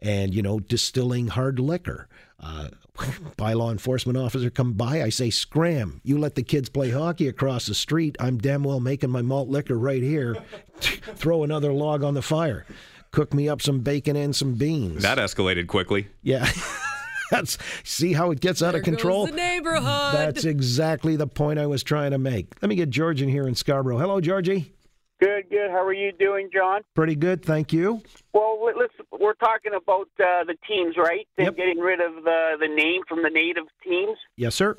and, 0.05 0.33
you 0.33 0.41
know, 0.41 0.59
distilling 0.59 1.27
hard 1.27 1.59
liquor. 1.59 2.07
Uh, 2.39 2.69
bylaw 3.37 3.71
enforcement 3.71 4.17
officer 4.17 4.49
come 4.49 4.73
by, 4.73 5.01
I 5.01 5.09
say, 5.09 5.29
scram. 5.29 5.99
You 6.03 6.17
let 6.17 6.35
the 6.35 6.43
kids 6.43 6.69
play 6.69 6.91
hockey 6.91 7.27
across 7.27 7.65
the 7.65 7.73
street. 7.75 8.15
I'm 8.19 8.37
damn 8.37 8.63
well 8.63 8.79
making 8.79 9.09
my 9.09 9.21
malt 9.21 9.49
liquor 9.49 9.77
right 9.77 10.01
here. 10.03 10.37
Throw 10.79 11.43
another 11.43 11.73
log 11.73 12.03
on 12.03 12.13
the 12.13 12.21
fire. 12.21 12.65
Cook 13.11 13.33
me 13.33 13.49
up 13.49 13.61
some 13.61 13.79
bacon 13.79 14.15
and 14.15 14.35
some 14.35 14.53
beans. 14.53 15.01
That 15.01 15.17
escalated 15.17 15.67
quickly. 15.67 16.07
Yeah. 16.21 16.47
That's 17.31 17.57
see 17.83 18.13
how 18.13 18.29
it 18.31 18.39
gets 18.39 18.61
out 18.61 18.73
There 18.73 18.81
of 18.81 18.85
control. 18.85 19.25
goes 19.25 19.31
the 19.31 19.37
neighborhood. 19.37 20.13
That's 20.13 20.45
exactly 20.45 21.15
the 21.15 21.25
point 21.25 21.57
I 21.57 21.65
was 21.65 21.81
trying 21.81 22.11
to 22.11 22.19
make. 22.19 22.53
Let 22.61 22.69
me 22.69 22.75
get 22.75 22.91
George 22.91 23.21
in 23.21 23.29
here 23.29 23.47
in 23.47 23.55
Scarborough. 23.55 23.97
Hello, 23.97 24.21
Georgie. 24.21 24.73
Good, 25.19 25.49
good. 25.49 25.71
How 25.71 25.83
are 25.83 25.93
you 25.93 26.11
doing, 26.11 26.49
John? 26.53 26.81
Pretty 26.93 27.15
good, 27.15 27.43
thank 27.43 27.71
you. 27.73 28.01
Well, 28.35 28.61
let- 28.65 28.75
let's. 28.77 28.93
We're 29.17 29.33
talking 29.35 29.71
about 29.73 30.09
uh, 30.19 30.43
the 30.43 30.57
teams, 30.67 30.97
right? 30.97 31.25
And 31.37 31.45
Yep. 31.47 31.55
getting 31.55 31.79
rid 31.79 32.01
of 32.01 32.15
the 32.25 32.57
the 32.59 32.67
name 32.67 33.01
from 33.07 33.23
the 33.23 33.29
native 33.29 33.63
teams. 33.81 34.17
Yes, 34.35 34.53
sir. 34.55 34.75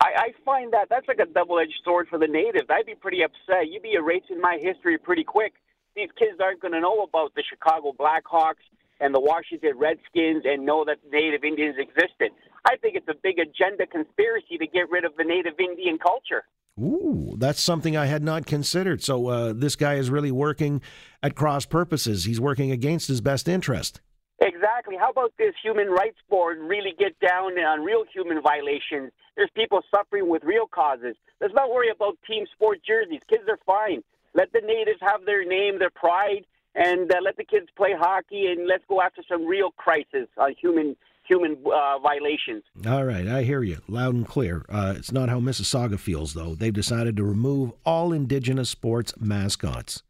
I, 0.00 0.10
I 0.16 0.32
find 0.46 0.72
that 0.72 0.88
that's 0.88 1.06
like 1.06 1.18
a 1.18 1.26
double 1.26 1.58
edged 1.58 1.78
sword 1.84 2.08
for 2.08 2.18
the 2.18 2.26
natives. 2.26 2.66
I'd 2.70 2.86
be 2.86 2.94
pretty 2.94 3.22
upset. 3.22 3.68
You'd 3.68 3.82
be 3.82 3.92
erasing 3.92 4.40
my 4.40 4.56
history 4.60 4.96
pretty 4.96 5.24
quick. 5.24 5.52
These 5.94 6.08
kids 6.18 6.40
aren't 6.40 6.60
going 6.60 6.72
to 6.72 6.80
know 6.80 7.02
about 7.02 7.34
the 7.34 7.42
Chicago 7.48 7.92
Blackhawks 7.98 8.64
and 9.00 9.14
the 9.14 9.20
Washington 9.20 9.72
Redskins 9.76 10.44
and 10.46 10.64
know 10.64 10.84
that 10.86 10.98
the 11.04 11.10
Native 11.10 11.44
Indians 11.44 11.76
existed. 11.78 12.30
I 12.66 12.76
think 12.76 12.96
it's 12.96 13.08
a 13.08 13.14
big 13.22 13.38
agenda 13.38 13.86
conspiracy 13.86 14.56
to 14.58 14.66
get 14.66 14.88
rid 14.90 15.04
of 15.04 15.12
the 15.16 15.24
Native 15.24 15.54
Indian 15.60 15.98
culture. 15.98 16.44
Ooh, 16.78 17.34
that's 17.38 17.60
something 17.60 17.96
I 17.96 18.06
had 18.06 18.22
not 18.22 18.44
considered. 18.44 19.02
So 19.02 19.28
uh, 19.28 19.52
this 19.54 19.76
guy 19.76 19.94
is 19.94 20.10
really 20.10 20.30
working 20.30 20.82
at 21.22 21.34
cross 21.34 21.64
purposes. 21.64 22.24
He's 22.24 22.40
working 22.40 22.70
against 22.70 23.08
his 23.08 23.20
best 23.22 23.48
interest. 23.48 24.00
Exactly. 24.40 24.96
How 24.98 25.10
about 25.10 25.32
this 25.38 25.54
human 25.62 25.88
rights 25.88 26.18
board 26.28 26.58
really 26.60 26.94
get 26.98 27.18
down 27.20 27.58
on 27.58 27.82
real 27.82 28.04
human 28.12 28.42
violations? 28.42 29.10
There's 29.36 29.50
people 29.54 29.80
suffering 29.94 30.28
with 30.28 30.44
real 30.44 30.66
causes. 30.66 31.16
Let's 31.40 31.54
not 31.54 31.70
worry 31.70 31.88
about 31.90 32.18
team 32.26 32.44
sport 32.52 32.80
jerseys. 32.86 33.20
Kids 33.28 33.44
are 33.48 33.58
fine. 33.64 34.02
Let 34.34 34.52
the 34.52 34.60
natives 34.60 34.98
have 35.00 35.24
their 35.24 35.46
name, 35.46 35.78
their 35.78 35.90
pride, 35.90 36.44
and 36.74 37.10
uh, 37.10 37.16
let 37.24 37.38
the 37.38 37.44
kids 37.44 37.68
play 37.74 37.94
hockey. 37.98 38.48
And 38.48 38.66
let's 38.68 38.84
go 38.86 39.00
after 39.00 39.22
some 39.26 39.46
real 39.46 39.70
crisis 39.70 40.28
on 40.36 40.54
human 40.60 40.96
human 41.28 41.56
uh, 41.64 41.98
violations. 41.98 42.62
All 42.86 43.04
right, 43.04 43.26
I 43.26 43.42
hear 43.42 43.62
you 43.62 43.78
loud 43.88 44.14
and 44.14 44.26
clear. 44.26 44.64
Uh, 44.68 44.94
it's 44.96 45.12
not 45.12 45.28
how 45.28 45.40
Mississauga 45.40 45.98
feels, 45.98 46.34
though. 46.34 46.54
They've 46.54 46.72
decided 46.72 47.16
to 47.16 47.24
remove 47.24 47.72
all 47.84 48.12
Indigenous 48.12 48.70
sports 48.70 49.14
mascots. 49.18 50.02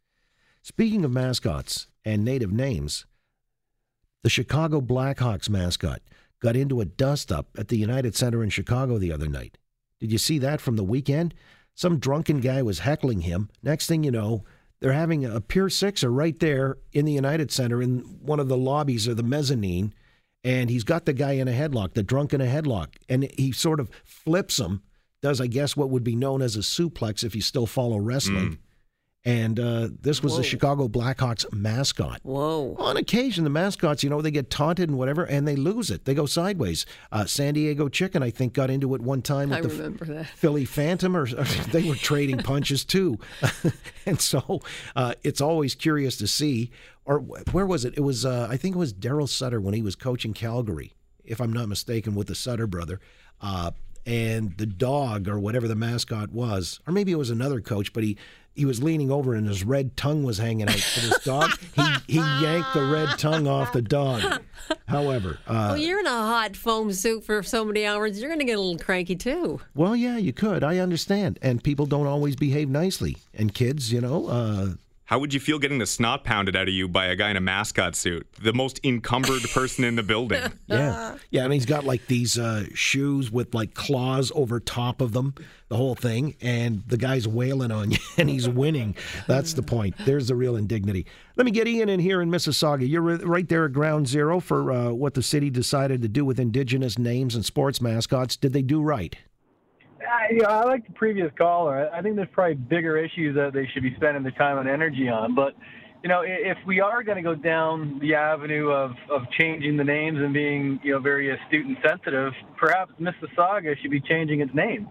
Speaking 0.62 1.04
of 1.04 1.12
mascots 1.12 1.87
and 2.04 2.25
native 2.25 2.52
names, 2.52 3.06
the 4.23 4.30
Chicago 4.30 4.80
Blackhawks 4.80 5.49
mascot 5.49 6.02
got 6.40 6.56
into 6.56 6.80
a 6.80 6.85
dust 6.85 7.30
up 7.30 7.49
at 7.56 7.68
the 7.68 7.76
United 7.76 8.14
Center 8.14 8.42
in 8.42 8.50
Chicago 8.50 8.99
the 8.99 9.12
other 9.12 9.28
night. 9.28 9.58
Did 10.00 10.12
you 10.12 10.18
see 10.18 10.38
that 10.38 10.61
from 10.61 10.76
the 10.76 10.85
weekend? 10.85 11.35
Some 11.75 11.99
drunken 11.99 12.40
guy 12.40 12.62
was 12.62 12.80
heckling 12.80 13.20
him. 13.23 13.50
Next 13.62 13.87
thing 13.87 14.02
you 14.02 14.11
know, 14.11 14.44
they're 14.80 14.92
having 14.92 15.25
a 15.25 15.40
Pier 15.40 15.68
Sixer 15.68 16.11
right 16.11 16.38
there 16.38 16.78
in 16.92 17.04
the 17.04 17.12
United 17.12 17.50
Center 17.50 17.80
in 17.80 18.00
one 18.20 18.40
of 18.40 18.49
the 18.49 18.56
lobbies 18.56 19.08
or 19.08 19.14
the 19.14 19.23
mezzanine 19.23 19.94
and 20.47 20.71
he's 20.71 20.85
got 20.85 21.07
the 21.07 21.12
guy 21.12 21.33
in 21.33 21.49
a 21.49 21.53
headlock, 21.53 21.95
the 21.95 22.05
drunk 22.05 22.33
in 22.33 22.41
a 22.41 22.47
headlock, 22.47 22.95
and 23.09 23.29
he 23.37 23.50
sort 23.50 23.81
of 23.81 23.91
flips 24.05 24.61
him, 24.61 24.81
does 25.21 25.41
I 25.41 25.49
guess 25.49 25.76
what 25.76 25.91
would 25.91 26.05
be 26.05 26.15
known 26.15 26.41
as 26.41 26.55
a 26.55 26.61
suplex 26.61 27.25
if 27.25 27.35
you 27.35 27.43
still 27.43 27.67
follow 27.67 27.99
wrestling. 27.99 28.50
Mm. 28.50 28.59
And 29.26 29.59
uh, 29.59 29.88
this 30.02 30.23
was 30.23 30.37
the 30.37 30.45
Chicago 30.45 30.87
Blackhawks 30.87 31.52
mascot. 31.52 32.21
Whoa. 32.23 32.76
On 32.78 32.97
occasion, 32.97 33.42
the 33.42 33.50
mascots, 33.50 34.04
you 34.04 34.09
know, 34.09 34.23
they 34.23 34.30
get 34.30 34.50
taunted 34.50 34.88
and 34.88 34.97
whatever, 34.97 35.25
and 35.25 35.49
they 35.49 35.56
lose 35.56 35.90
it. 35.90 36.04
They 36.04 36.14
go 36.14 36.26
sideways. 36.26 36.87
Uh, 37.11 37.25
San 37.25 37.54
Diego 37.54 37.88
Chicken, 37.88 38.23
I 38.23 38.30
think, 38.30 38.52
got 38.52 38.71
into 38.71 38.95
it 38.95 39.00
one 39.00 39.23
time 39.23 39.50
with 39.50 39.59
I 39.59 39.62
the 39.62 39.68
remember 39.68 40.04
that. 40.04 40.26
Philly 40.28 40.64
Phantom, 40.64 41.16
or, 41.16 41.23
or 41.23 41.45
they 41.73 41.83
were 41.88 41.97
trading 41.97 42.38
punches 42.38 42.85
too. 42.85 43.18
and 44.06 44.21
so 44.21 44.61
uh, 44.95 45.14
it's 45.25 45.40
always 45.40 45.75
curious 45.75 46.16
to 46.18 46.28
see. 46.28 46.71
Or 47.04 47.18
where 47.18 47.66
was 47.66 47.85
it? 47.85 47.95
It 47.97 48.02
was, 48.02 48.25
uh, 48.25 48.47
I 48.49 48.56
think 48.56 48.76
it 48.76 48.78
was 48.78 48.95
Darryl 48.95 49.28
Sutter 49.28 49.61
when 49.61 49.75
he 49.75 49.83
was 49.83 49.97
coaching 49.97 50.35
Calgary, 50.35 50.95
if 51.25 51.40
I'm 51.40 51.52
not 51.52 51.68
mistaken, 51.68 52.14
with 52.14 52.28
the 52.28 52.37
Sutter 52.37 52.68
brother. 52.68 53.00
Uh, 53.40 53.73
and 54.06 54.56
the 54.56 54.66
dog, 54.66 55.26
or 55.26 55.37
whatever 55.40 55.66
the 55.66 55.75
mascot 55.75 56.30
was, 56.30 56.78
or 56.87 56.92
maybe 56.92 57.11
it 57.11 57.18
was 57.18 57.30
another 57.30 57.61
coach, 57.61 57.92
but 57.92 58.04
he. 58.04 58.16
He 58.56 58.64
was 58.64 58.82
leaning 58.82 59.10
over 59.12 59.34
and 59.34 59.46
his 59.46 59.62
red 59.64 59.96
tongue 59.96 60.22
was 60.25 60.38
hanging 60.38 60.68
out 60.68 60.78
for 60.78 61.00
this 61.00 61.25
dog. 61.25 61.50
He 61.75 61.82
he 62.14 62.18
yanked 62.18 62.72
the 62.75 62.84
red 62.86 63.18
tongue 63.18 63.46
off 63.46 63.72
the 63.72 63.82
dog. 63.82 64.40
However, 64.88 65.38
uh, 65.46 65.68
Well, 65.72 65.76
you're 65.78 66.00
in 66.00 66.06
a 66.06 66.10
hot 66.10 66.56
foam 66.56 66.92
suit 66.92 67.25
for 67.25 67.42
so 67.42 67.64
many 67.64 67.84
hours. 67.84 68.18
You're 68.18 68.28
going 68.30 68.38
to 68.40 68.44
get 68.46 68.58
a 68.58 68.60
little 68.60 68.78
cranky 68.82 69.14
too. 69.14 69.60
Well, 69.75 69.94
yeah, 69.94 70.16
you 70.16 70.32
could. 70.32 70.64
I 70.64 70.78
understand. 70.78 71.38
And 71.42 71.62
people 71.62 71.86
don't 71.86 72.06
always 72.06 72.34
behave 72.36 72.68
nicely. 72.68 73.18
And 73.34 73.52
kids, 73.54 73.92
you 73.92 74.00
know, 74.00 74.26
uh, 74.28 74.68
How 75.06 75.20
would 75.20 75.32
you 75.32 75.38
feel 75.38 75.60
getting 75.60 75.78
the 75.78 75.86
snot 75.86 76.25
pounded 76.25 76.56
out 76.56 76.66
of 76.66 76.75
you 76.75 76.88
by 76.88 77.06
a 77.06 77.14
guy 77.14 77.30
in 77.30 77.36
a 77.36 77.40
mascot 77.40 77.94
suit? 77.94 78.26
The 78.42 78.52
most 78.52 78.80
encumbered 78.82 79.42
person 79.50 79.84
in 79.84 79.94
the 79.94 80.02
building. 80.02 80.42
yeah. 80.66 81.16
Yeah, 81.30 81.44
and 81.44 81.52
he's 81.52 81.64
got 81.64 81.84
like 81.84 82.08
these 82.08 82.36
uh, 82.36 82.64
shoes 82.75 83.30
with 83.30 83.54
like 83.54 83.75
claws 83.75 84.32
over 84.34 84.58
top 84.58 85.00
of 85.00 85.12
them, 85.12 85.36
the 85.68 85.76
whole 85.76 85.94
thing. 85.94 86.34
And 86.40 86.82
the 86.88 86.96
guy's 86.96 87.28
wailing 87.28 87.70
on 87.70 87.92
you 87.92 87.98
and 88.18 88.28
he's 88.28 88.48
winning. 88.48 88.96
That's 89.28 89.52
the 89.52 89.62
point. 89.62 89.94
There's 90.04 90.26
the 90.26 90.34
real 90.34 90.56
indignity. 90.56 91.06
Let 91.36 91.44
me 91.44 91.52
get 91.52 91.68
Ian 91.68 91.88
in 91.88 92.00
here 92.00 92.20
in 92.20 92.28
Mississauga. 92.28 92.88
You're 92.88 93.02
right 93.02 93.48
there 93.48 93.66
at 93.66 93.72
ground 93.72 94.08
zero 94.08 94.40
for 94.40 94.72
uh, 94.72 94.90
what 94.90 95.14
the 95.14 95.22
city 95.22 95.50
decided 95.50 96.02
to 96.02 96.08
do 96.08 96.25
with 96.25 96.40
indigenous 96.40 96.98
names 96.98 97.36
and 97.36 97.44
sports 97.44 97.80
mascots. 97.80 98.36
Did 98.36 98.52
they 98.52 98.62
do 98.62 98.82
right? 98.82 99.14
I, 100.06 100.32
you 100.32 100.40
know, 100.42 100.48
I 100.48 100.64
like 100.64 100.86
the 100.86 100.92
previous 100.92 101.30
caller. 101.38 101.90
I 101.92 101.98
I 101.98 102.02
think 102.02 102.16
there's 102.16 102.28
probably 102.32 102.54
bigger 102.54 102.96
issues 102.96 103.34
that 103.36 103.52
they 103.52 103.66
should 103.72 103.82
be 103.82 103.94
spending 103.96 104.22
their 104.22 104.32
time 104.32 104.58
and 104.58 104.68
energy 104.68 105.08
on. 105.08 105.34
But 105.34 105.54
you 106.02 106.08
know, 106.08 106.22
if 106.25 106.58
we 106.66 106.80
are 106.80 107.02
going 107.02 107.16
to 107.16 107.22
go 107.22 107.34
down 107.34 107.98
the 107.98 108.14
avenue 108.14 108.70
of, 108.70 108.92
of 109.10 109.22
changing 109.36 109.76
the 109.76 109.84
names 109.84 110.18
and 110.18 110.32
being 110.32 110.78
you 110.82 110.92
know 110.92 110.98
very 111.00 111.30
astute 111.30 111.66
and 111.66 111.76
sensitive, 111.84 112.32
perhaps 112.56 112.92
Mississauga 113.00 113.76
should 113.80 113.90
be 113.90 114.00
changing 114.00 114.40
its 114.40 114.54
name. 114.54 114.88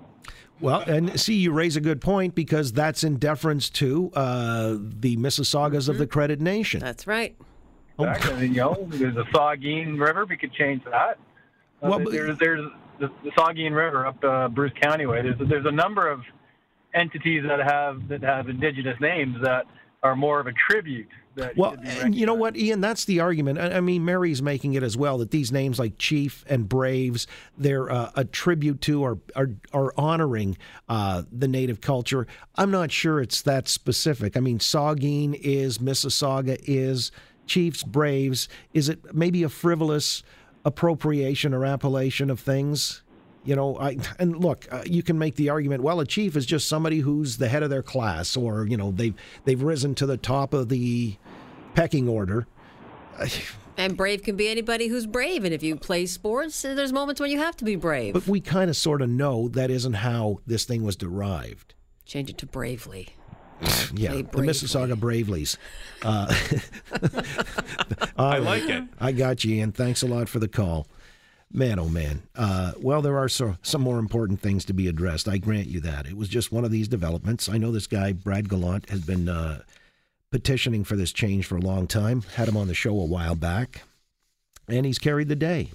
Well, 0.59 0.81
and 0.81 1.19
see, 1.19 1.35
you 1.35 1.51
raise 1.51 1.75
a 1.75 1.81
good 1.81 1.99
point 2.01 2.33
because 2.33 2.71
that's 2.71 3.03
in 3.03 3.17
deference 3.17 3.69
to 3.71 4.11
uh, 4.15 4.77
the 4.79 5.17
Mississaugas 5.17 5.89
of 5.89 5.97
the 5.97 6.07
Credit 6.07 6.39
Nation. 6.39 6.79
That's 6.79 7.05
right. 7.07 7.35
Exactly. 7.99 8.47
you 8.47 8.55
know, 8.55 8.87
there's 8.89 9.15
the 9.15 9.23
Saugeen 9.25 9.99
River. 9.99 10.25
We 10.25 10.37
could 10.37 10.53
change 10.53 10.83
that. 10.85 11.17
Uh, 11.81 11.89
Well, 11.89 11.99
but- 11.99 12.11
there's 12.11 12.37
there's 12.39 12.65
the, 12.99 13.09
the 13.23 13.31
Saugeen 13.31 13.75
River 13.75 14.05
up 14.05 14.23
uh, 14.23 14.47
Bruce 14.47 14.73
County 14.81 15.05
way. 15.05 15.21
There's 15.21 15.49
there's 15.49 15.65
a 15.65 15.71
number 15.71 16.09
of 16.09 16.21
entities 16.93 17.43
that 17.47 17.59
have 17.59 18.07
that 18.07 18.21
have 18.21 18.49
indigenous 18.49 18.99
names 18.99 19.37
that 19.43 19.65
are 20.03 20.15
more 20.15 20.39
of 20.39 20.47
a 20.47 20.53
tribute. 20.69 21.07
That 21.35 21.57
Well, 21.57 21.75
and 21.83 22.15
you 22.15 22.25
know 22.25 22.33
what, 22.33 22.55
Ian? 22.55 22.79
That's 22.79 23.03
the 23.05 23.19
argument. 23.19 23.59
I 23.59 23.77
I 23.77 23.81
mean, 23.81 24.05
Mary's 24.05 24.41
making 24.41 24.73
it 24.75 24.83
as 24.83 24.95
well 24.95 25.17
that 25.17 25.31
these 25.31 25.51
names 25.51 25.77
like 25.79 25.97
Chief 25.97 26.45
and 26.47 26.69
Braves, 26.69 27.27
they're 27.57 27.91
uh, 27.91 28.11
a 28.15 28.23
tribute 28.23 28.81
to 28.81 29.03
or 29.03 29.19
are, 29.35 29.49
are 29.73 29.93
honoring 29.97 30.57
uh, 30.87 31.23
the 31.31 31.47
native 31.47 31.81
culture. 31.81 32.25
I'm 32.55 32.71
not 32.71 32.91
sure 32.91 33.19
it's 33.19 33.41
that 33.41 33.67
specific. 33.67 34.37
I 34.37 34.39
mean, 34.39 34.59
Saugeen 34.59 35.33
is, 35.33 35.79
Mississauga 35.79 36.57
is, 36.63 37.11
Chiefs, 37.47 37.83
Braves. 37.83 38.47
Is 38.73 38.87
it 38.87 39.13
maybe 39.13 39.43
a 39.43 39.49
frivolous 39.49 40.23
appropriation 40.65 41.53
or 41.53 41.65
appellation 41.65 42.29
of 42.29 42.39
things? 42.39 43.03
You 43.45 43.55
know, 43.55 43.77
I 43.77 43.97
and 44.19 44.35
look, 44.37 44.67
uh, 44.71 44.83
you 44.85 45.03
can 45.03 45.19
make 45.19 45.35
the 45.35 45.49
argument. 45.49 45.83
Well, 45.83 45.99
a 45.99 46.05
chief 46.05 46.35
is 46.35 46.45
just 46.45 46.67
somebody 46.67 46.99
who's 46.99 47.37
the 47.37 47.47
head 47.47 47.63
of 47.63 47.69
their 47.69 47.83
class, 47.83 48.35
or 48.35 48.65
you 48.65 48.75
know, 48.75 48.91
they've 48.91 49.13
they've 49.45 49.61
risen 49.61 49.95
to 49.95 50.05
the 50.05 50.17
top 50.17 50.53
of 50.53 50.69
the 50.69 51.15
pecking 51.75 52.09
order. 52.09 52.47
And 53.77 53.97
brave 53.97 54.23
can 54.23 54.35
be 54.35 54.47
anybody 54.47 54.87
who's 54.87 55.05
brave. 55.05 55.43
And 55.43 55.53
if 55.53 55.61
you 55.61 55.75
play 55.75 56.05
sports, 56.05 56.61
there's 56.61 56.93
moments 56.93 57.19
when 57.19 57.29
you 57.29 57.39
have 57.39 57.57
to 57.57 57.65
be 57.65 57.75
brave. 57.75 58.13
But 58.13 58.27
we 58.27 58.39
kind 58.39 58.69
of 58.69 58.77
sort 58.77 59.01
of 59.01 59.09
know 59.09 59.49
that 59.49 59.69
isn't 59.69 59.95
how 59.95 60.39
this 60.47 60.63
thing 60.63 60.83
was 60.83 60.95
derived. 60.95 61.73
Change 62.05 62.29
it 62.29 62.37
to 62.37 62.45
bravely. 62.45 63.09
Yeah, 63.93 64.11
Play 64.11 64.21
the. 64.21 64.41
Mississauga 64.41 64.95
Bravelies. 64.95 65.57
Uh, 66.01 66.33
I 68.17 68.37
like 68.39 68.63
it. 68.63 68.83
I 68.99 69.11
got 69.11 69.43
you, 69.43 69.61
and 69.63 69.73
Thanks 69.73 70.01
a 70.01 70.07
lot 70.07 70.29
for 70.29 70.39
the 70.39 70.47
call. 70.47 70.87
Man, 71.51 71.79
oh 71.79 71.87
man. 71.87 72.23
Uh, 72.35 72.73
well, 72.81 73.01
there 73.01 73.17
are 73.17 73.29
so, 73.29 73.55
some 73.61 73.81
more 73.81 73.99
important 73.99 74.41
things 74.41 74.65
to 74.65 74.73
be 74.73 74.87
addressed. 74.87 75.27
I 75.27 75.37
grant 75.37 75.67
you 75.67 75.79
that. 75.81 76.05
It 76.05 76.17
was 76.17 76.27
just 76.27 76.51
one 76.51 76.65
of 76.65 76.71
these 76.71 76.87
developments. 76.87 77.47
I 77.47 77.57
know 77.57 77.71
this 77.71 77.87
guy, 77.87 78.11
Brad 78.11 78.49
Gallant, 78.49 78.89
has 78.89 79.01
been 79.01 79.29
uh, 79.29 79.61
petitioning 80.31 80.83
for 80.83 80.95
this 80.95 81.13
change 81.13 81.45
for 81.45 81.55
a 81.55 81.61
long 81.61 81.87
time. 81.87 82.23
Had 82.35 82.49
him 82.49 82.57
on 82.57 82.67
the 82.67 82.73
show 82.73 82.99
a 82.99 83.05
while 83.05 83.35
back, 83.35 83.83
and 84.67 84.85
he's 84.85 84.99
carried 84.99 85.29
the 85.29 85.35
day. 85.35 85.71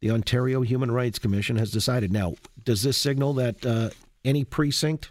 The 0.00 0.10
Ontario 0.10 0.60
Human 0.60 0.90
Rights 0.90 1.18
Commission 1.18 1.56
has 1.56 1.70
decided. 1.70 2.12
Now, 2.12 2.34
does 2.62 2.82
this 2.82 2.98
signal 2.98 3.32
that 3.34 3.64
uh, 3.64 3.90
any 4.24 4.44
precinct 4.44 5.10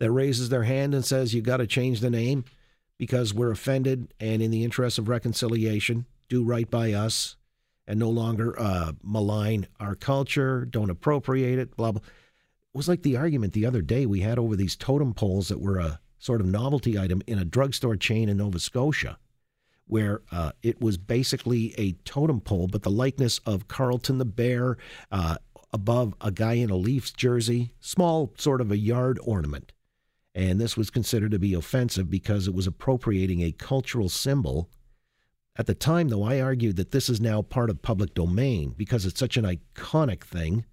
that 0.00 0.10
raises 0.10 0.48
their 0.48 0.64
hand 0.64 0.94
and 0.94 1.04
says 1.04 1.32
you 1.32 1.42
got 1.42 1.58
to 1.58 1.66
change 1.66 2.00
the 2.00 2.10
name 2.10 2.44
because 2.98 3.32
we're 3.32 3.52
offended 3.52 4.12
and 4.18 4.42
in 4.42 4.50
the 4.50 4.64
interest 4.64 4.98
of 4.98 5.08
reconciliation, 5.08 6.06
do 6.28 6.42
right 6.42 6.68
by 6.68 6.92
us 6.92 7.36
and 7.86 7.98
no 7.98 8.10
longer 8.10 8.58
uh, 8.58 8.92
malign 9.02 9.66
our 9.78 9.94
culture, 9.94 10.64
don't 10.64 10.90
appropriate 10.90 11.58
it, 11.58 11.76
blah, 11.76 11.92
blah. 11.92 12.02
It 12.02 12.76
was 12.76 12.88
like 12.88 13.02
the 13.02 13.16
argument 13.16 13.52
the 13.52 13.66
other 13.66 13.82
day 13.82 14.06
we 14.06 14.20
had 14.20 14.38
over 14.38 14.56
these 14.56 14.74
totem 14.74 15.12
poles 15.12 15.48
that 15.48 15.60
were 15.60 15.78
a 15.78 16.00
sort 16.18 16.40
of 16.40 16.46
novelty 16.46 16.98
item 16.98 17.22
in 17.26 17.38
a 17.38 17.44
drugstore 17.44 17.96
chain 17.96 18.28
in 18.28 18.38
Nova 18.38 18.58
Scotia, 18.58 19.18
where 19.86 20.22
uh, 20.30 20.52
it 20.62 20.80
was 20.80 20.96
basically 20.96 21.74
a 21.78 21.92
totem 22.04 22.40
pole, 22.40 22.68
but 22.68 22.82
the 22.82 22.90
likeness 22.90 23.38
of 23.44 23.68
Carlton 23.68 24.18
the 24.18 24.24
bear 24.24 24.78
uh, 25.10 25.36
above 25.72 26.14
a 26.20 26.30
guy 26.30 26.54
in 26.54 26.70
a 26.70 26.76
Leafs 26.76 27.10
jersey, 27.10 27.72
small 27.80 28.32
sort 28.38 28.60
of 28.60 28.70
a 28.70 28.78
yard 28.78 29.18
ornament. 29.24 29.72
And 30.34 30.60
this 30.60 30.76
was 30.76 30.90
considered 30.90 31.32
to 31.32 31.38
be 31.38 31.54
offensive 31.54 32.08
because 32.08 32.46
it 32.46 32.54
was 32.54 32.66
appropriating 32.66 33.42
a 33.42 33.52
cultural 33.52 34.08
symbol 34.08 34.70
at 35.60 35.66
the 35.66 35.74
time, 35.74 36.08
though, 36.08 36.22
I 36.22 36.40
argued 36.40 36.76
that 36.76 36.90
this 36.90 37.10
is 37.10 37.20
now 37.20 37.42
part 37.42 37.70
of 37.70 37.82
public 37.82 38.14
domain 38.14 38.72
because 38.76 39.04
it's 39.04 39.18
such 39.18 39.36
an 39.36 39.44
iconic 39.44 40.22
thing 40.24 40.64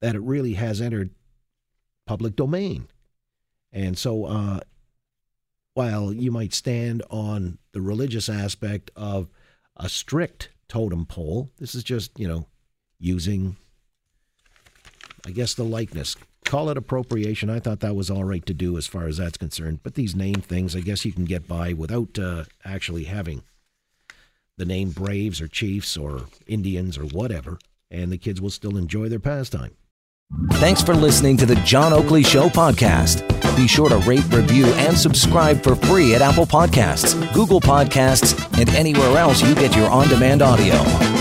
that 0.00 0.14
it 0.14 0.20
really 0.20 0.54
has 0.54 0.80
entered 0.80 1.10
public 2.06 2.36
domain. 2.36 2.86
And 3.72 3.98
so, 3.98 4.24
uh, 4.24 4.60
while 5.74 6.10
you 6.10 6.30
might 6.30 6.54
stand 6.54 7.02
on 7.10 7.58
the 7.72 7.82
religious 7.82 8.30
aspect 8.30 8.90
of 8.96 9.28
a 9.76 9.90
strict 9.90 10.48
totem 10.68 11.04
pole, 11.04 11.50
this 11.58 11.74
is 11.74 11.84
just, 11.84 12.18
you 12.18 12.26
know, 12.26 12.46
using, 12.98 13.56
I 15.26 15.32
guess, 15.32 15.52
the 15.52 15.64
likeness. 15.64 16.16
Call 16.46 16.70
it 16.70 16.76
appropriation. 16.76 17.50
I 17.50 17.58
thought 17.58 17.80
that 17.80 17.96
was 17.96 18.08
all 18.08 18.22
right 18.22 18.46
to 18.46 18.54
do 18.54 18.78
as 18.78 18.86
far 18.86 19.08
as 19.08 19.16
that's 19.16 19.36
concerned. 19.36 19.80
But 19.82 19.94
these 19.94 20.14
name 20.14 20.36
things, 20.36 20.76
I 20.76 20.80
guess 20.80 21.04
you 21.04 21.12
can 21.12 21.24
get 21.24 21.48
by 21.48 21.72
without 21.72 22.16
uh, 22.18 22.44
actually 22.64 23.04
having 23.04 23.42
the 24.56 24.64
name 24.64 24.90
Braves 24.90 25.40
or 25.40 25.48
Chiefs 25.48 25.96
or 25.96 26.28
Indians 26.46 26.96
or 26.96 27.04
whatever, 27.04 27.58
and 27.90 28.12
the 28.12 28.16
kids 28.16 28.40
will 28.40 28.50
still 28.50 28.76
enjoy 28.76 29.08
their 29.08 29.18
pastime. 29.18 29.72
Thanks 30.52 30.82
for 30.82 30.94
listening 30.94 31.36
to 31.38 31.46
the 31.46 31.56
John 31.56 31.92
Oakley 31.92 32.22
Show 32.22 32.48
podcast. 32.48 33.26
Be 33.56 33.66
sure 33.66 33.88
to 33.88 33.98
rate, 33.98 34.24
review, 34.32 34.66
and 34.66 34.96
subscribe 34.96 35.62
for 35.62 35.74
free 35.74 36.14
at 36.14 36.22
Apple 36.22 36.46
Podcasts, 36.46 37.14
Google 37.34 37.60
Podcasts, 37.60 38.34
and 38.58 38.68
anywhere 38.70 39.18
else 39.18 39.42
you 39.42 39.54
get 39.56 39.74
your 39.76 39.90
on 39.90 40.08
demand 40.08 40.42
audio. 40.42 41.15